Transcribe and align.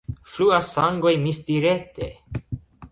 Fluas 0.35 0.71
sangoj 0.77 1.13
misdirekte. 1.27 2.13